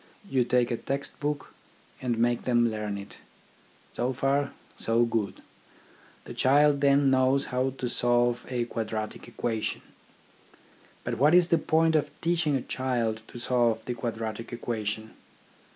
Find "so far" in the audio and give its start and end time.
3.93-4.51